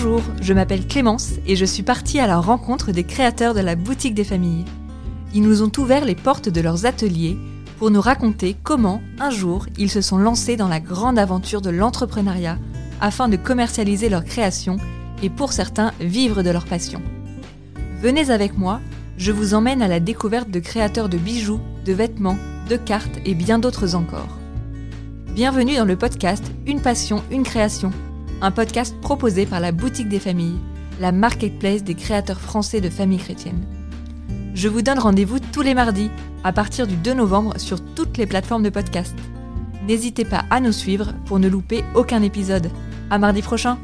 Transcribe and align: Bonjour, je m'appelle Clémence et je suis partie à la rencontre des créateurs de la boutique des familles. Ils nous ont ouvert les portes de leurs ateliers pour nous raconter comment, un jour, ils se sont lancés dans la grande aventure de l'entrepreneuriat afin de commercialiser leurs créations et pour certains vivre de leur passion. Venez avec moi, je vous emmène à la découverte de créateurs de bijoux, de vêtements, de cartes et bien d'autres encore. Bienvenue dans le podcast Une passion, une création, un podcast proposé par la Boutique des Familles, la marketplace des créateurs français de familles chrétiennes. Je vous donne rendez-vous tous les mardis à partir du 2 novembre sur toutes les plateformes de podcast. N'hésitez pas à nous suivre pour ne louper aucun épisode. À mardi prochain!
Bonjour, 0.00 0.22
je 0.40 0.52
m'appelle 0.52 0.86
Clémence 0.86 1.32
et 1.44 1.56
je 1.56 1.64
suis 1.64 1.82
partie 1.82 2.20
à 2.20 2.28
la 2.28 2.38
rencontre 2.38 2.92
des 2.92 3.02
créateurs 3.02 3.52
de 3.52 3.58
la 3.58 3.74
boutique 3.74 4.14
des 4.14 4.22
familles. 4.22 4.64
Ils 5.34 5.42
nous 5.42 5.64
ont 5.64 5.72
ouvert 5.76 6.04
les 6.04 6.14
portes 6.14 6.48
de 6.48 6.60
leurs 6.60 6.86
ateliers 6.86 7.36
pour 7.80 7.90
nous 7.90 8.00
raconter 8.00 8.54
comment, 8.62 9.02
un 9.18 9.30
jour, 9.30 9.66
ils 9.76 9.90
se 9.90 10.00
sont 10.00 10.16
lancés 10.16 10.56
dans 10.56 10.68
la 10.68 10.78
grande 10.78 11.18
aventure 11.18 11.60
de 11.60 11.70
l'entrepreneuriat 11.70 12.58
afin 13.00 13.28
de 13.28 13.34
commercialiser 13.34 14.08
leurs 14.08 14.24
créations 14.24 14.76
et 15.20 15.30
pour 15.30 15.52
certains 15.52 15.90
vivre 15.98 16.44
de 16.44 16.50
leur 16.50 16.66
passion. 16.66 17.02
Venez 18.00 18.30
avec 18.30 18.56
moi, 18.56 18.80
je 19.16 19.32
vous 19.32 19.52
emmène 19.52 19.82
à 19.82 19.88
la 19.88 19.98
découverte 19.98 20.48
de 20.48 20.60
créateurs 20.60 21.08
de 21.08 21.18
bijoux, 21.18 21.60
de 21.84 21.92
vêtements, 21.92 22.38
de 22.70 22.76
cartes 22.76 23.18
et 23.24 23.34
bien 23.34 23.58
d'autres 23.58 23.96
encore. 23.96 24.38
Bienvenue 25.34 25.74
dans 25.74 25.84
le 25.84 25.96
podcast 25.96 26.44
Une 26.66 26.80
passion, 26.80 27.20
une 27.32 27.42
création, 27.42 27.90
un 28.40 28.50
podcast 28.50 28.94
proposé 29.00 29.46
par 29.46 29.60
la 29.60 29.72
Boutique 29.72 30.08
des 30.08 30.20
Familles, 30.20 30.58
la 31.00 31.12
marketplace 31.12 31.82
des 31.82 31.94
créateurs 31.94 32.40
français 32.40 32.80
de 32.80 32.90
familles 32.90 33.18
chrétiennes. 33.18 33.64
Je 34.54 34.68
vous 34.68 34.82
donne 34.82 34.98
rendez-vous 34.98 35.38
tous 35.38 35.62
les 35.62 35.74
mardis 35.74 36.10
à 36.44 36.52
partir 36.52 36.86
du 36.86 36.96
2 36.96 37.14
novembre 37.14 37.58
sur 37.58 37.80
toutes 37.94 38.16
les 38.16 38.26
plateformes 38.26 38.62
de 38.62 38.70
podcast. 38.70 39.16
N'hésitez 39.86 40.24
pas 40.24 40.44
à 40.50 40.60
nous 40.60 40.72
suivre 40.72 41.12
pour 41.26 41.38
ne 41.38 41.48
louper 41.48 41.84
aucun 41.94 42.22
épisode. 42.22 42.70
À 43.10 43.18
mardi 43.18 43.42
prochain! 43.42 43.78